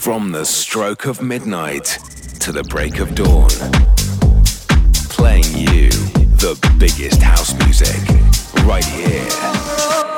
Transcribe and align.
From 0.00 0.32
the 0.32 0.46
stroke 0.46 1.04
of 1.04 1.20
midnight 1.20 1.98
to 2.40 2.52
the 2.52 2.62
break 2.62 3.00
of 3.00 3.14
dawn. 3.14 3.50
Playing 5.10 5.44
you 5.54 5.90
the 6.40 6.56
biggest 6.78 7.20
house 7.20 7.52
music 7.66 8.00
right 8.64 8.82
here. 8.82 9.28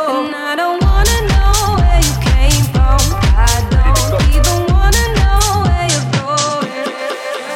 And 0.07 0.37
I 0.37 0.55
don't 0.55 0.81
wanna 0.81 1.19
know 1.27 1.83
where 1.83 1.99
you 1.99 2.15
came 2.23 2.65
from. 2.71 3.01
I 3.35 3.59
don't 3.75 4.23
even 4.31 4.73
wanna 4.73 5.05
know 5.19 5.67
where 5.67 5.89
you're 5.91 6.11
going. 6.23 6.71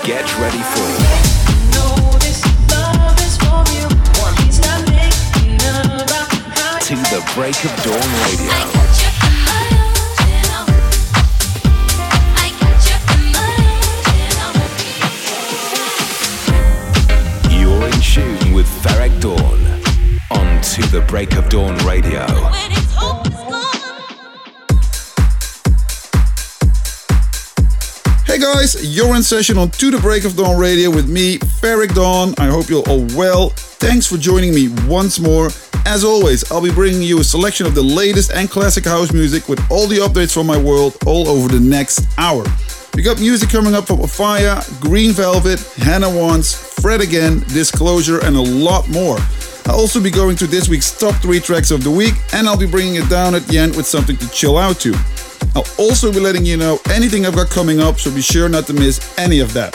Get 0.03 0.27
ready 0.41 0.63
for 0.75 0.97
to 6.87 6.95
the 6.95 7.23
break 7.35 7.65
of 7.65 7.73
dawn 7.83 8.09
radio. 8.27 8.86
Tune 18.87 19.21
Dawn 19.21 19.67
on 20.31 20.63
To 20.63 20.83
the 20.91 21.05
Break 21.09 21.35
of 21.37 21.49
Dawn 21.49 21.77
radio. 21.87 22.27
Hey 28.25 28.39
guys, 28.39 28.97
you're 28.97 29.17
in 29.17 29.23
session 29.23 29.59
on 29.59 29.71
To 29.71 29.91
the 29.91 29.99
Break 29.99 30.25
of 30.25 30.37
Dawn 30.37 30.59
radio 30.59 30.91
with 30.91 31.09
me, 31.09 31.39
Ferreck 31.39 31.95
Dawn. 31.95 32.35
I 32.39 32.47
hope 32.47 32.69
you're 32.69 32.87
all 32.89 33.07
well. 33.17 33.51
Thanks 33.51 34.07
for 34.07 34.17
joining 34.17 34.55
me 34.55 34.69
once 34.87 35.19
more. 35.19 35.49
As 35.87 36.05
always, 36.05 36.51
I'll 36.51 36.63
be 36.63 36.73
bringing 36.73 37.03
you 37.03 37.21
a 37.21 37.25
selection 37.25 37.67
of 37.67 37.75
the 37.75 37.83
latest 37.83 38.33
and 38.33 38.51
classic 38.51 38.85
house 38.85 39.13
music 39.13 39.49
with 39.49 39.61
all 39.71 39.87
the 39.87 39.99
updates 39.99 40.35
from 40.35 40.47
my 40.47 40.59
world 40.59 40.97
all 41.07 41.29
over 41.29 41.49
the 41.49 41.61
next 41.61 42.07
hour. 42.19 42.45
We 42.95 43.03
got 43.03 43.19
music 43.21 43.51
coming 43.51 43.75
up 43.75 43.87
from 43.87 43.99
OFFAIAH, 43.99 44.81
Green 44.81 45.13
Velvet, 45.13 45.61
Hannah 45.77 46.11
Wants, 46.11 46.66
Again, 46.87 47.41
Disclosure, 47.53 48.25
and 48.25 48.37
a 48.37 48.41
lot 48.41 48.89
more. 48.89 49.19
I'll 49.67 49.75
also 49.75 50.01
be 50.01 50.11
going 50.11 50.37
through 50.37 50.49
this 50.49 50.69
week's 50.69 50.97
top 50.97 51.15
three 51.17 51.41
tracks 51.41 51.71
of 51.71 51.83
the 51.83 51.91
week, 51.91 52.15
and 52.33 52.49
I'll 52.49 52.57
be 52.57 52.67
bringing 52.67 52.95
it 52.95 53.11
down 53.11 53.35
at 53.35 53.43
the 53.49 53.59
end 53.59 53.77
with 53.77 53.87
something 53.87 54.17
to 54.17 54.31
chill 54.31 54.57
out 54.57 54.79
to. 54.81 54.95
I'll 55.55 55.67
also 55.79 56.13
be 56.13 56.21
letting 56.21 56.47
you 56.47 56.57
know 56.57 56.79
anything 56.91 57.27
I've 57.27 57.35
got 57.35 57.51
coming 57.51 57.81
up, 57.81 57.99
so 57.99 58.15
be 58.15 58.23
sure 58.23 58.49
not 58.49 58.67
to 58.69 58.73
miss 58.73 59.19
any 59.19 59.41
of 59.41 59.53
that. 59.53 59.75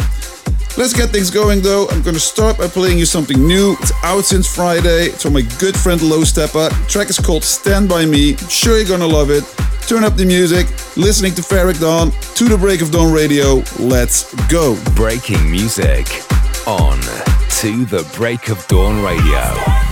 Let's 0.77 0.93
get 0.93 1.09
things 1.09 1.29
going 1.29 1.61
though. 1.61 1.87
I'm 1.89 2.01
gonna 2.01 2.17
start 2.17 2.57
by 2.57 2.67
playing 2.67 2.97
you 2.97 3.05
something 3.05 3.45
new. 3.45 3.75
It's 3.81 3.91
out 4.03 4.23
since 4.23 4.47
Friday. 4.47 5.07
It's 5.07 5.23
from 5.23 5.33
my 5.33 5.41
good 5.59 5.77
friend 5.77 6.01
Low 6.01 6.21
Steppa. 6.21 6.69
The 6.69 6.89
track 6.89 7.09
is 7.09 7.19
called 7.19 7.43
Stand 7.43 7.89
By 7.89 8.05
Me. 8.05 8.31
I'm 8.31 8.49
sure 8.49 8.77
you're 8.77 8.87
gonna 8.87 9.05
love 9.05 9.29
it. 9.29 9.43
Turn 9.85 10.03
up 10.03 10.15
the 10.15 10.25
music, 10.25 10.67
listening 10.95 11.35
to 11.35 11.41
Ferreck 11.41 11.79
Dawn, 11.79 12.11
to 12.35 12.45
the 12.45 12.57
Break 12.57 12.81
of 12.81 12.89
Dawn 12.89 13.11
radio. 13.13 13.61
Let's 13.79 14.33
go. 14.47 14.81
Breaking 14.95 15.51
music 15.51 16.07
on 16.71 17.01
To 17.01 17.85
the 17.85 18.09
Break 18.15 18.47
of 18.47 18.65
Dawn 18.67 19.03
radio. 19.03 19.90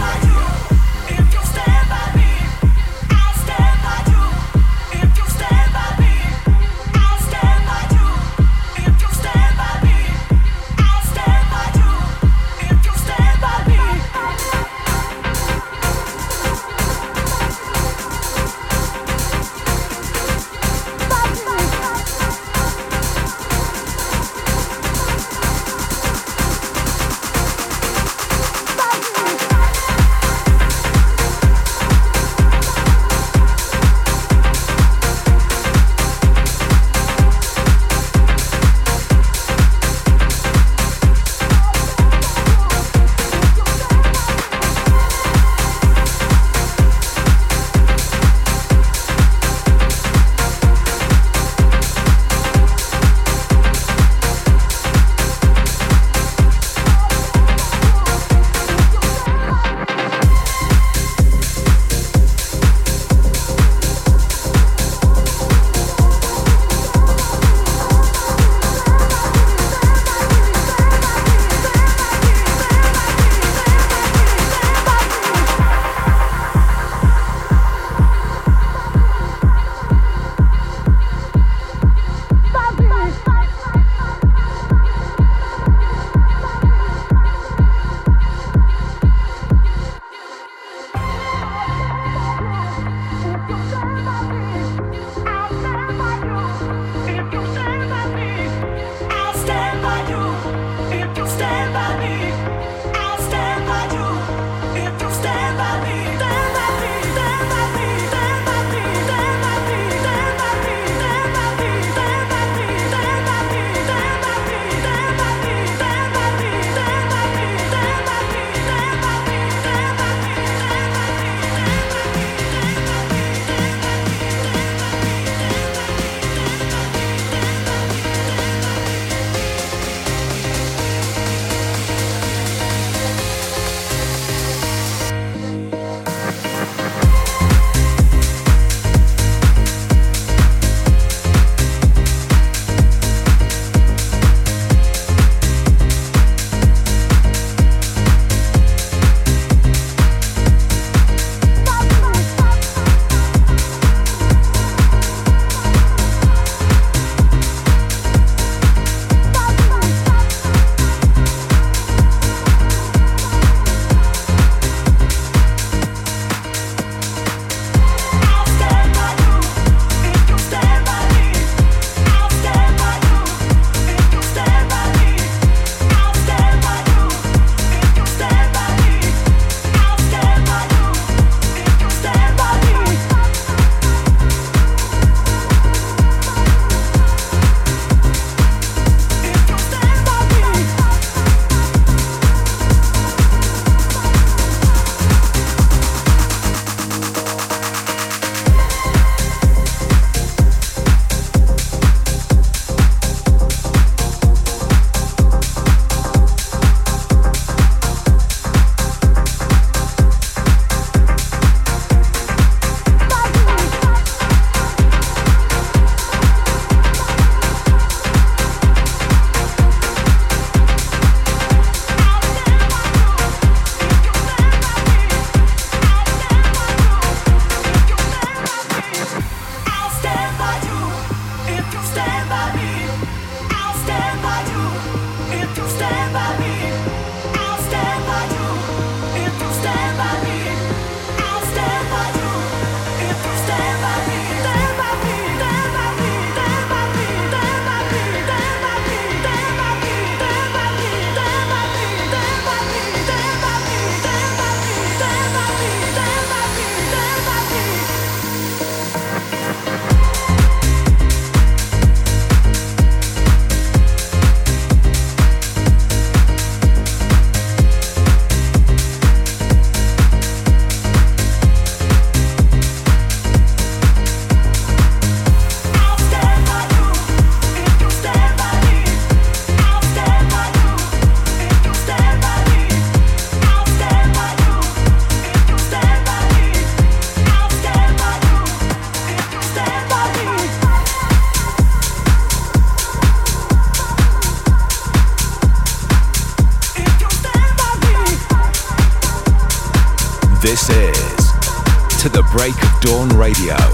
Dawn 302.90 303.08
Radio. 303.10 303.69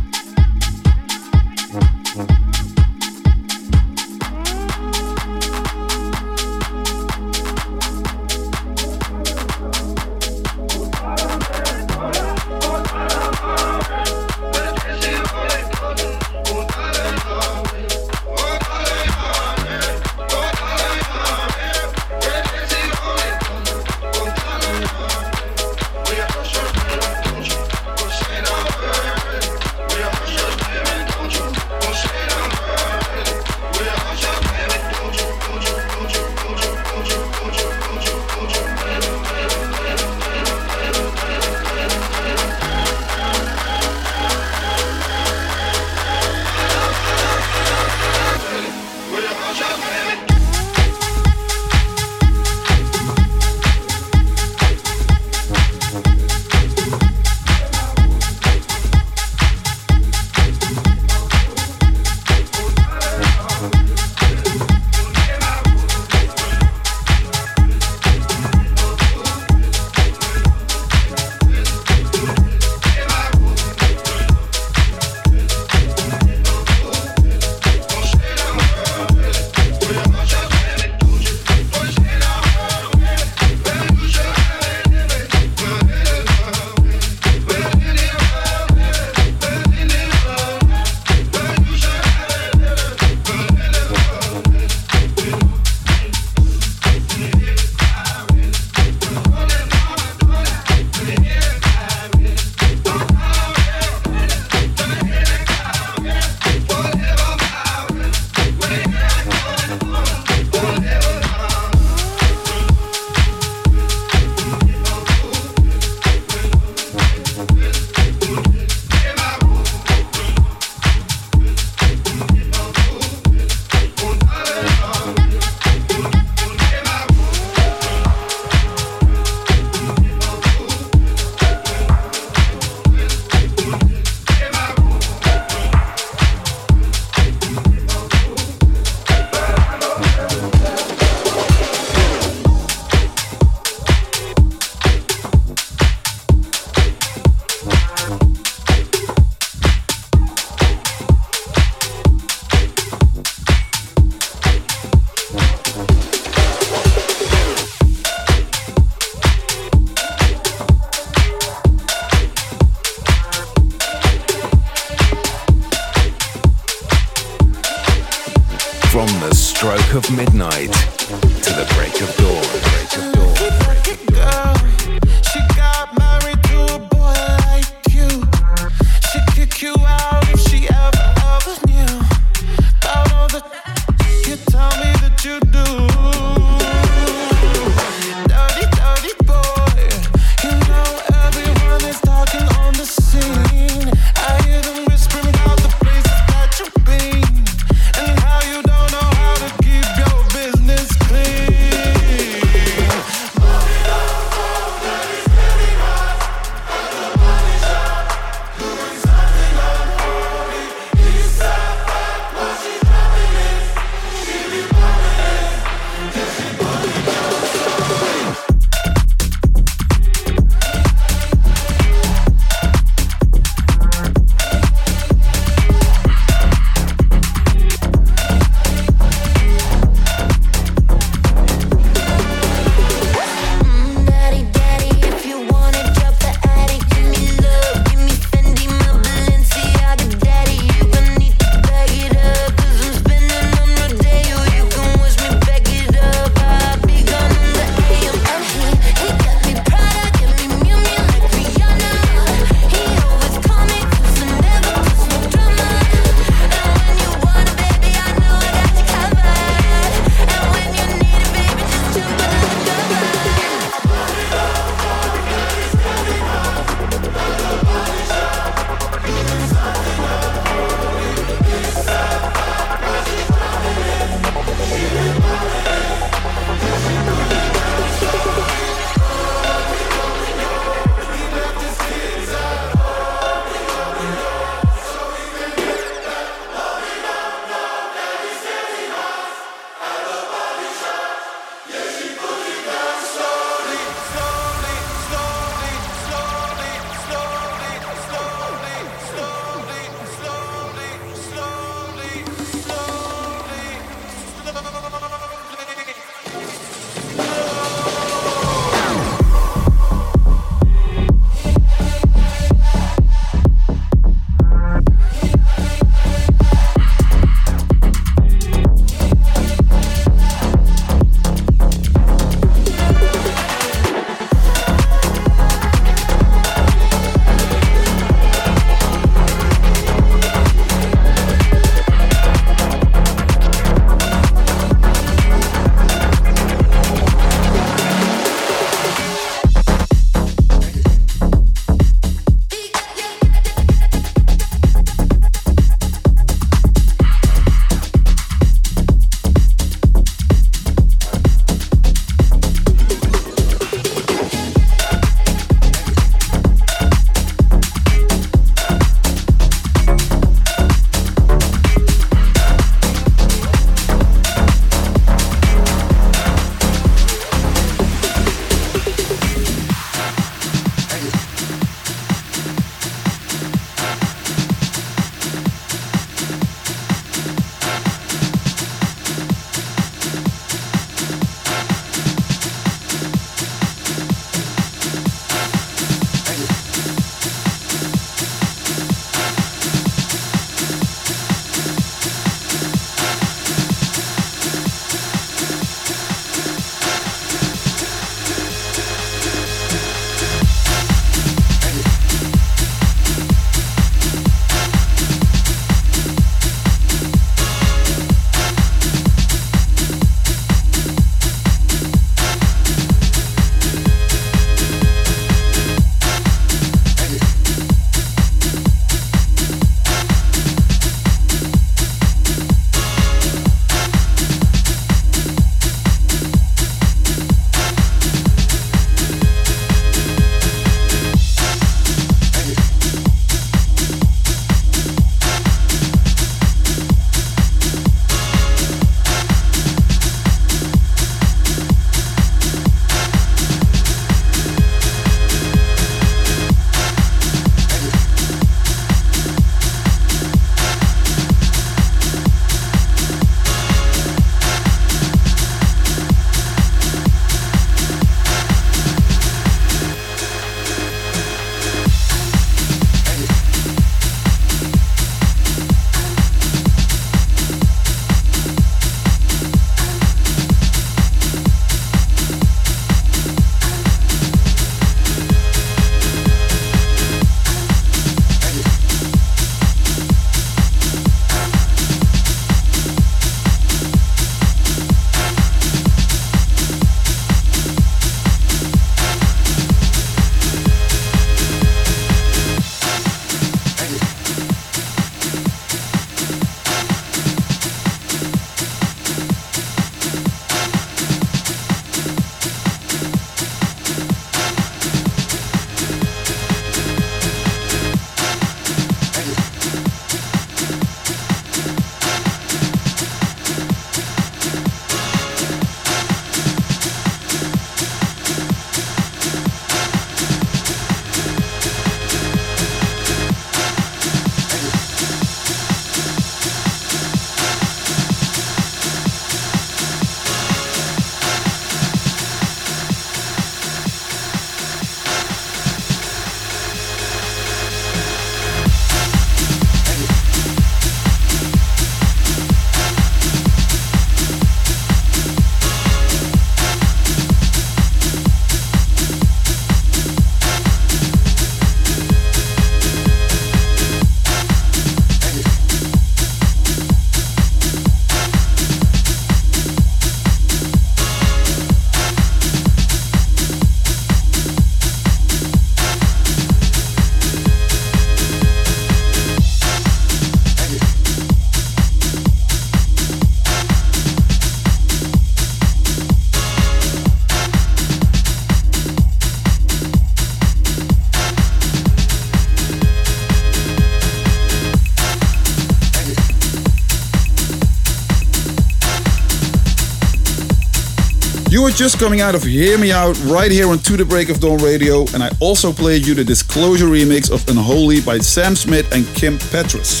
Just 591.82 591.98
coming 591.98 592.20
out 592.20 592.36
of 592.36 592.44
Hear 592.44 592.78
Me 592.78 592.92
Out 592.92 593.18
right 593.24 593.50
here 593.50 593.68
on 593.68 593.76
To 593.80 593.96
The 593.96 594.04
Break 594.04 594.28
of 594.28 594.38
Dawn 594.38 594.62
Radio, 594.62 595.00
and 595.14 595.20
I 595.20 595.32
also 595.40 595.72
played 595.72 596.06
you 596.06 596.14
the 596.14 596.22
Disclosure 596.22 596.86
remix 596.86 597.28
of 597.28 597.44
Unholy 597.48 598.00
by 598.00 598.18
Sam 598.18 598.54
Smith 598.54 598.94
and 598.94 599.04
Kim 599.16 599.36
Petras. 599.36 600.00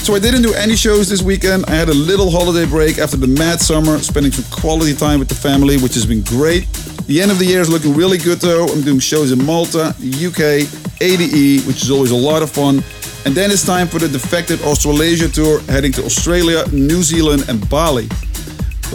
So 0.00 0.14
I 0.14 0.18
didn't 0.18 0.40
do 0.40 0.54
any 0.54 0.74
shows 0.74 1.06
this 1.06 1.20
weekend. 1.20 1.66
I 1.66 1.72
had 1.72 1.90
a 1.90 1.94
little 1.94 2.30
holiday 2.30 2.64
break 2.64 2.96
after 2.96 3.18
the 3.18 3.26
mad 3.26 3.60
summer, 3.60 3.98
spending 3.98 4.32
some 4.32 4.50
quality 4.50 4.94
time 4.94 5.18
with 5.18 5.28
the 5.28 5.34
family, 5.34 5.76
which 5.76 5.92
has 5.92 6.06
been 6.06 6.22
great. 6.22 6.66
The 7.06 7.20
end 7.20 7.30
of 7.30 7.38
the 7.38 7.44
year 7.44 7.60
is 7.60 7.68
looking 7.68 7.94
really 7.94 8.16
good 8.16 8.38
though. 8.38 8.64
I'm 8.66 8.80
doing 8.80 8.98
shows 8.98 9.32
in 9.32 9.44
Malta, 9.44 9.94
UK, 10.00 10.64
ADE, 11.02 11.66
which 11.66 11.82
is 11.82 11.90
always 11.90 12.10
a 12.10 12.16
lot 12.16 12.42
of 12.42 12.50
fun. 12.50 12.82
And 13.26 13.34
then 13.34 13.50
it's 13.50 13.66
time 13.66 13.86
for 13.86 13.98
the 13.98 14.08
Defected 14.08 14.62
Australasia 14.62 15.28
tour, 15.28 15.60
heading 15.68 15.92
to 15.92 16.06
Australia, 16.06 16.64
New 16.72 17.02
Zealand, 17.02 17.50
and 17.50 17.68
Bali. 17.68 18.08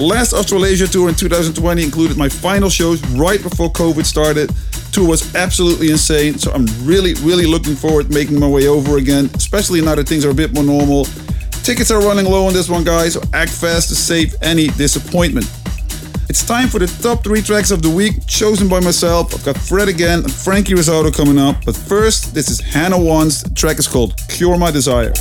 Last 0.01 0.33
Australasia 0.33 0.87
tour 0.87 1.09
in 1.09 1.15
2020 1.15 1.83
included 1.83 2.17
my 2.17 2.27
final 2.27 2.71
shows 2.71 3.05
right 3.09 3.39
before 3.39 3.71
COVID 3.71 4.03
started. 4.03 4.49
tour 4.91 5.07
was 5.07 5.35
absolutely 5.35 5.91
insane, 5.91 6.39
so 6.39 6.51
I'm 6.51 6.65
really, 6.83 7.13
really 7.21 7.45
looking 7.45 7.75
forward 7.75 8.07
to 8.07 8.11
making 8.11 8.39
my 8.39 8.47
way 8.47 8.67
over 8.67 8.97
again, 8.97 9.29
especially 9.35 9.79
now 9.79 9.93
that 9.93 10.09
things 10.09 10.25
are 10.25 10.31
a 10.31 10.33
bit 10.33 10.55
more 10.55 10.63
normal. 10.63 11.05
Tickets 11.61 11.91
are 11.91 12.01
running 12.01 12.25
low 12.25 12.47
on 12.47 12.53
this 12.53 12.67
one, 12.67 12.83
guys, 12.83 13.13
so 13.13 13.21
act 13.33 13.51
fast 13.51 13.89
to 13.89 13.95
save 13.95 14.33
any 14.41 14.69
disappointment. 14.69 15.45
It's 16.29 16.43
time 16.43 16.67
for 16.67 16.79
the 16.79 16.87
top 16.87 17.23
three 17.23 17.43
tracks 17.43 17.69
of 17.69 17.83
the 17.83 17.89
week, 17.91 18.25
chosen 18.25 18.67
by 18.67 18.79
myself. 18.79 19.35
I've 19.35 19.45
got 19.45 19.55
Fred 19.55 19.87
again 19.87 20.23
and 20.23 20.33
Franky 20.33 20.73
Rizardo 20.73 21.15
coming 21.15 21.37
up, 21.37 21.63
but 21.63 21.75
first, 21.75 22.33
this 22.33 22.49
is 22.49 22.59
Hannah 22.59 22.99
Wants. 22.99 23.43
The 23.43 23.53
track 23.53 23.77
is 23.77 23.87
called 23.87 24.19
Cure 24.29 24.57
My 24.57 24.71
Desire. 24.71 25.13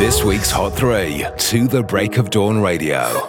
This 0.00 0.24
week's 0.24 0.50
Hot 0.50 0.72
3 0.72 1.26
to 1.36 1.68
the 1.68 1.82
Break 1.82 2.16
of 2.16 2.30
Dawn 2.30 2.62
Radio. 2.62 3.28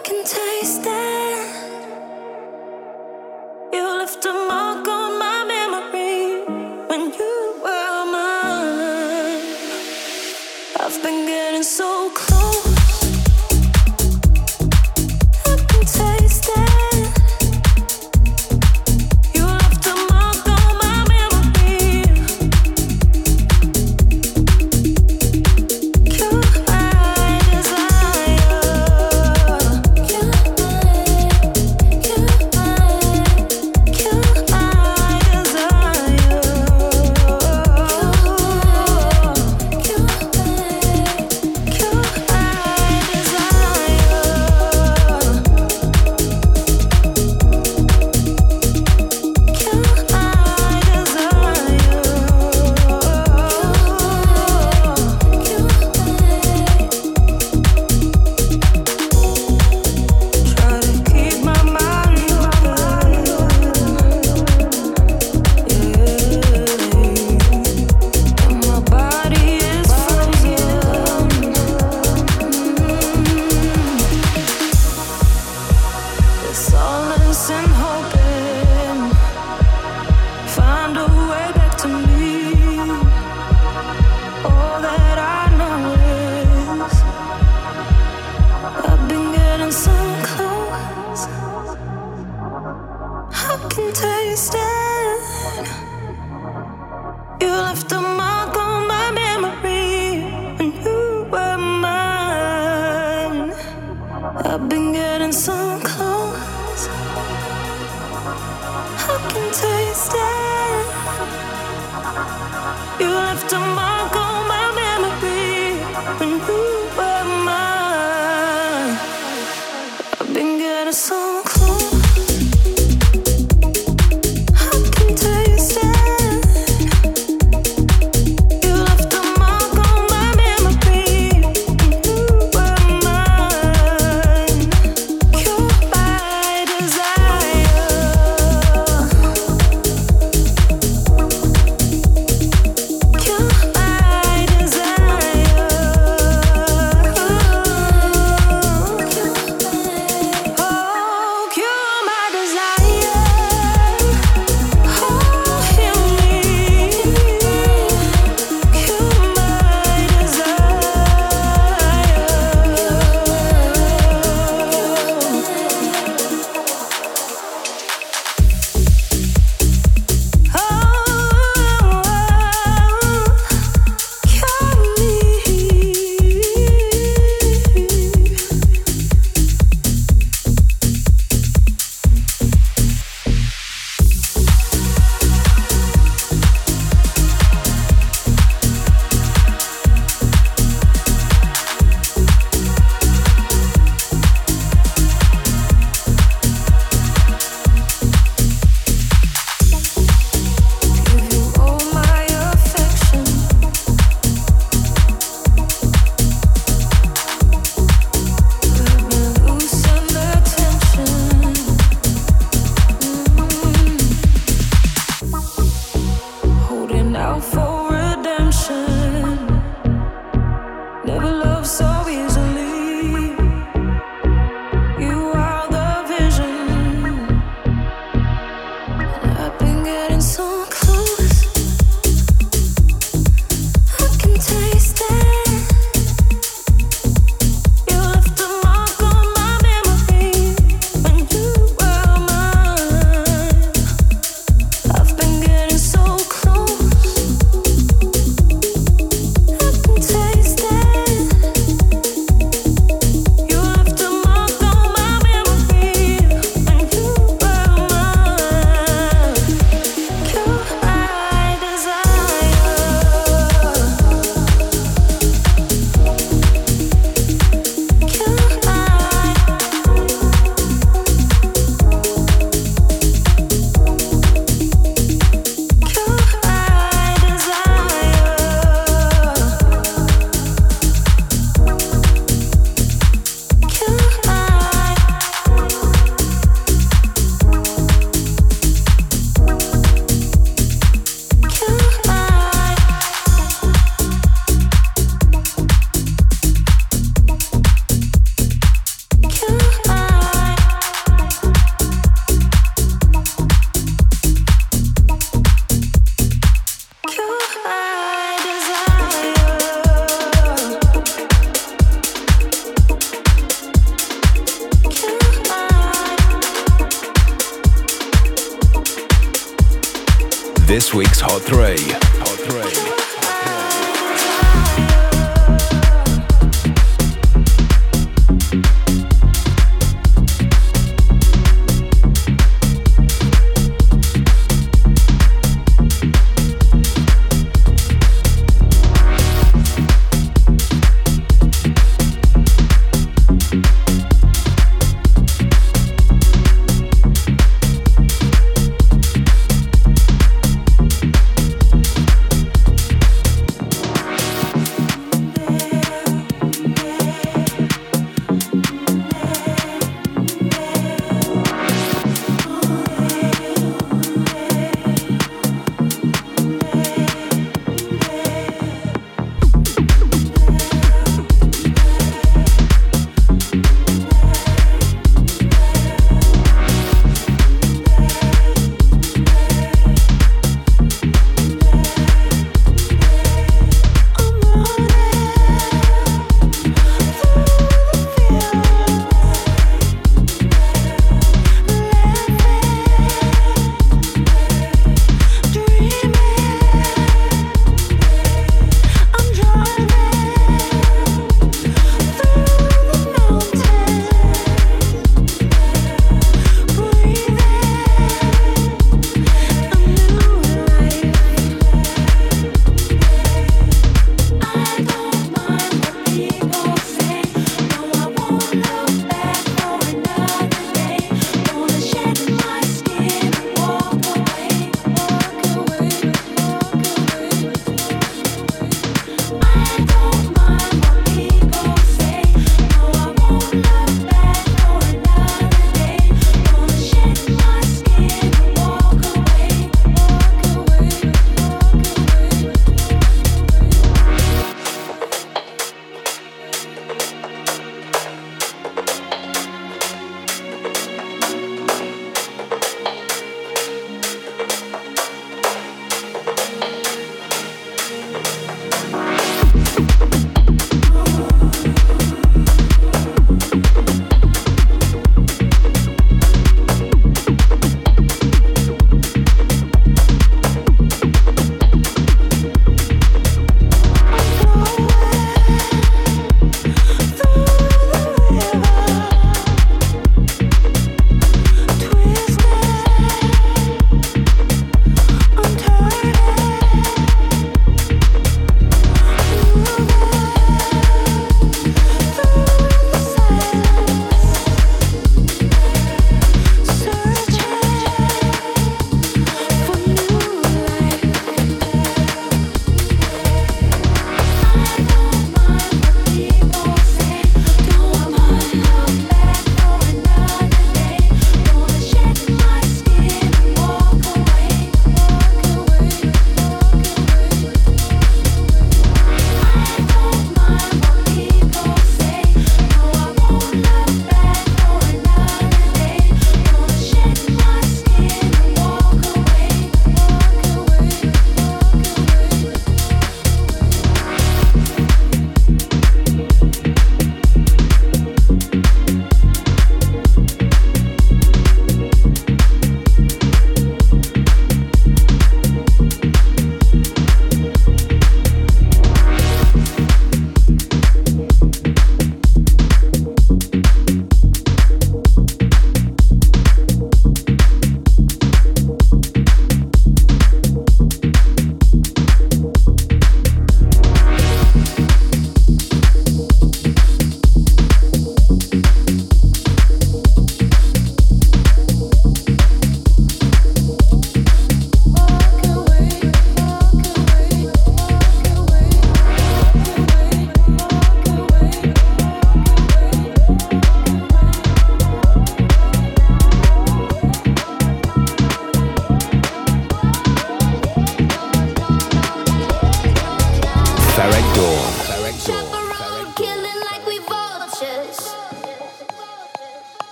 You 113.02 113.08
left 113.08 113.52
on 113.52 113.74
my 113.74 113.81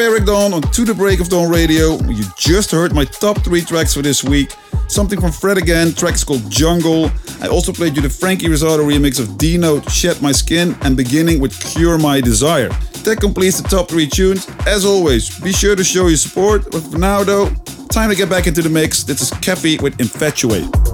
Ferreck 0.00 0.24
Dawn 0.24 0.54
on 0.54 0.62
To 0.62 0.84
The 0.86 0.94
Break 0.94 1.20
of 1.20 1.28
Dawn 1.28 1.50
Radio. 1.50 2.00
You 2.04 2.24
just 2.38 2.70
heard 2.70 2.94
my 2.94 3.04
top 3.04 3.44
three 3.44 3.60
tracks 3.60 3.92
for 3.92 4.00
this 4.00 4.24
week. 4.24 4.54
Something 4.88 5.20
from 5.20 5.30
Fred 5.30 5.58
again, 5.58 5.92
tracks 5.92 6.24
called 6.24 6.50
Jungle. 6.50 7.10
I 7.42 7.48
also 7.48 7.70
played 7.70 7.96
you 7.96 8.00
the 8.00 8.08
Franky 8.08 8.46
Rizardo 8.46 8.78
remix 8.78 9.20
of 9.20 9.36
D-Note, 9.36 9.90
Shed 9.90 10.22
My 10.22 10.32
Skin, 10.32 10.74
and 10.80 10.96
beginning 10.96 11.38
with 11.38 11.52
Cure 11.60 11.98
My 11.98 12.22
Desire. 12.22 12.70
That 13.04 13.18
completes 13.20 13.60
the 13.60 13.68
top 13.68 13.90
three 13.90 14.06
tunes. 14.06 14.48
As 14.66 14.86
always, 14.86 15.38
be 15.38 15.52
sure 15.52 15.76
to 15.76 15.84
show 15.84 16.06
your 16.06 16.16
support. 16.16 16.70
But 16.72 16.80
for 16.80 16.96
now 16.96 17.22
though, 17.22 17.50
time 17.90 18.08
to 18.08 18.16
get 18.16 18.30
back 18.30 18.46
into 18.46 18.62
the 18.62 18.70
mix. 18.70 19.02
This 19.02 19.20
is 19.20 19.30
Keffi 19.32 19.82
with 19.82 20.00
Infatuate. 20.00 20.89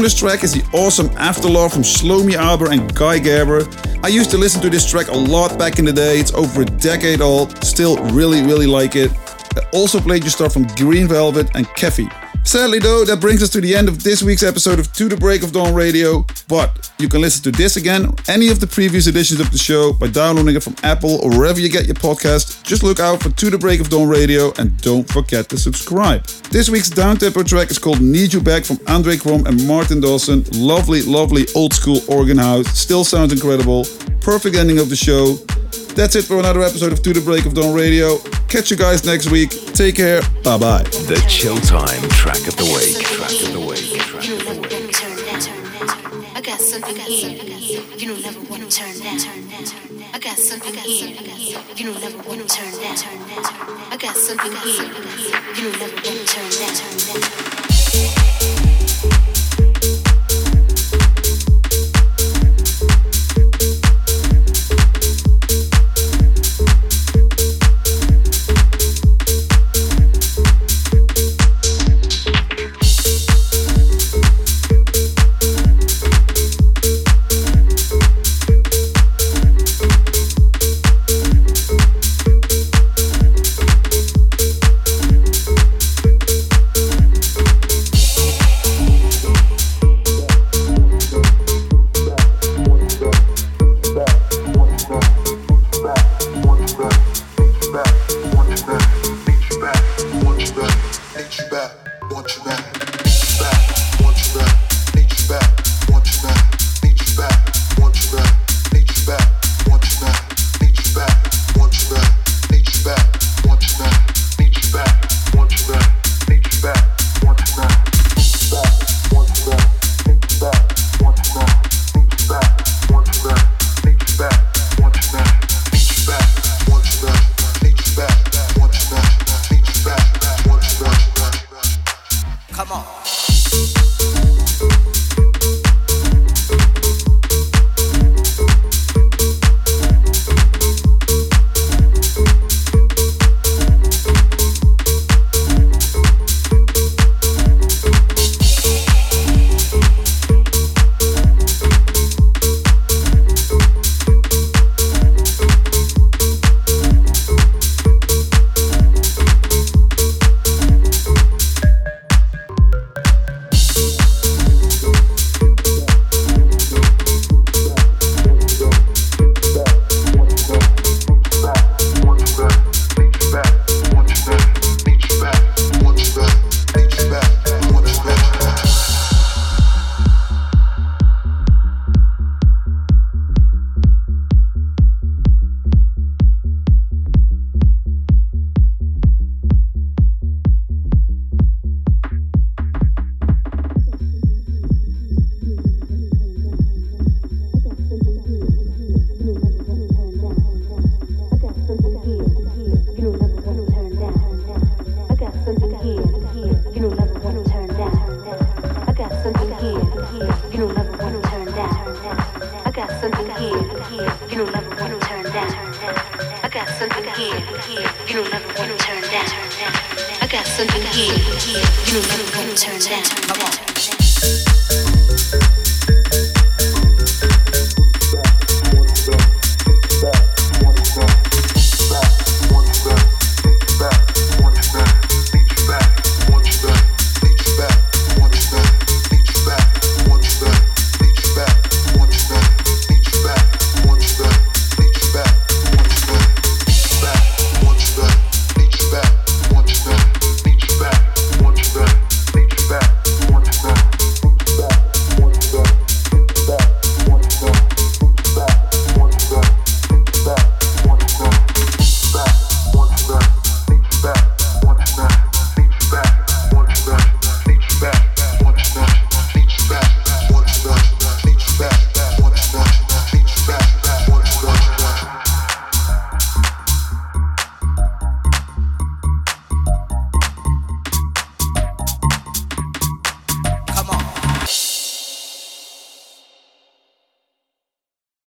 Timeless 0.00 0.18
track 0.18 0.42
is 0.42 0.54
the 0.54 0.64
awesome 0.74 1.10
Afterlove 1.10 1.72
from 1.74 1.82
Shlomi 1.82 2.34
Aber 2.34 2.70
and 2.70 2.94
Guy 2.94 3.18
Gerber. 3.18 3.68
I 4.02 4.08
used 4.08 4.30
to 4.30 4.38
listen 4.38 4.62
to 4.62 4.70
this 4.70 4.90
track 4.90 5.08
a 5.08 5.14
lot 5.14 5.58
back 5.58 5.78
in 5.78 5.84
the 5.84 5.92
day. 5.92 6.18
It's 6.18 6.32
over 6.32 6.62
a 6.62 6.64
decade 6.64 7.20
old. 7.20 7.62
Still 7.62 8.02
really, 8.04 8.40
really 8.40 8.66
like 8.66 8.96
it. 8.96 9.10
I 9.58 9.60
also 9.74 10.00
played 10.00 10.24
you 10.24 10.30
stuff 10.30 10.54
from 10.54 10.66
Green 10.68 11.06
Velvet 11.06 11.50
and 11.54 11.66
Keffi. 11.76 12.10
Sadly, 12.46 12.78
though, 12.78 13.04
that 13.04 13.20
brings 13.20 13.42
us 13.42 13.50
to 13.50 13.60
the 13.60 13.76
end 13.76 13.88
of 13.88 14.02
this 14.02 14.22
week's 14.22 14.42
episode 14.42 14.78
of 14.78 14.90
To 14.94 15.06
the 15.06 15.18
Break 15.18 15.42
of 15.42 15.52
Dawn 15.52 15.74
Radio. 15.74 16.24
But 16.48 16.79
you 17.00 17.08
can 17.08 17.20
listen 17.20 17.42
to 17.44 17.50
this 17.50 17.76
again, 17.76 18.12
any 18.28 18.48
of 18.48 18.60
the 18.60 18.66
previous 18.66 19.06
editions 19.06 19.40
of 19.40 19.50
the 19.50 19.58
show, 19.58 19.92
by 19.92 20.08
downloading 20.08 20.56
it 20.56 20.62
from 20.62 20.76
Apple 20.82 21.20
or 21.22 21.30
wherever 21.30 21.58
you 21.58 21.68
get 21.68 21.86
your 21.86 21.94
podcast. 21.94 22.62
Just 22.62 22.82
look 22.82 23.00
out 23.00 23.22
for 23.22 23.30
To 23.30 23.50
the 23.50 23.58
Break 23.58 23.80
of 23.80 23.88
Dawn 23.88 24.08
Radio 24.08 24.52
and 24.58 24.76
don't 24.82 25.08
forget 25.08 25.48
to 25.48 25.58
subscribe. 25.58 26.24
This 26.50 26.68
week's 26.68 26.90
downtempo 26.90 27.46
track 27.46 27.70
is 27.70 27.78
called 27.78 28.00
Need 28.00 28.32
You 28.32 28.40
Back 28.40 28.64
from 28.64 28.78
Andre 28.86 29.16
Crom 29.16 29.46
and 29.46 29.66
Martin 29.66 30.00
Dawson. 30.00 30.44
Lovely, 30.52 31.02
lovely 31.02 31.46
old 31.54 31.72
school 31.72 32.00
organ 32.08 32.38
house. 32.38 32.66
Still 32.78 33.04
sounds 33.04 33.32
incredible. 33.32 33.84
Perfect 34.20 34.56
ending 34.56 34.78
of 34.78 34.90
the 34.90 34.96
show. 34.96 35.36
That's 35.94 36.14
it 36.16 36.24
for 36.24 36.38
another 36.38 36.62
episode 36.62 36.92
of 36.92 37.02
To 37.02 37.12
the 37.12 37.20
Break 37.20 37.46
of 37.46 37.54
Dawn 37.54 37.74
Radio. 37.74 38.18
Catch 38.48 38.70
you 38.70 38.76
guys 38.76 39.04
next 39.04 39.30
week. 39.30 39.50
Take 39.74 39.96
care. 39.96 40.22
Bye 40.44 40.58
bye. 40.58 40.82
The 40.82 41.24
Chill 41.28 41.56
Time 41.58 42.08
track 42.10 42.46
of 42.46 42.56
the 42.56 42.64
week. 42.64 43.04
Track 43.04 43.30
of 43.30 43.52
the 43.52 43.60
week. 43.60 43.89
Don't 48.70 49.02
never 49.02 49.04
wanna 49.04 49.66
turn 49.66 49.98
down. 49.98 50.14
I 50.14 50.18
got 50.18 50.38
something 50.38 50.74
here. 50.74 51.60
You 51.76 51.92
don't 51.92 52.00
never 52.00 52.18
wanna 52.28 52.44
turn 52.44 52.70
down. 52.80 52.96
I 53.90 53.96
got 53.96 54.16
something 54.16 54.52
here. 54.62 54.84
You 55.56 55.72
don't 55.72 55.80
never 55.80 55.96
wanna 55.96 56.24
turn 56.24 56.50
down. 58.14 58.19